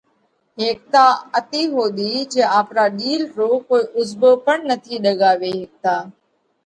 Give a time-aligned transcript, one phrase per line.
[0.59, 1.03] ھيڪتا
[1.37, 5.95] اتي ۿُوڌِي جي آپرا ڏِيل رو ڪوئي اُزڀو پڻ نٿِي ڏڳاوي ھيڪتا.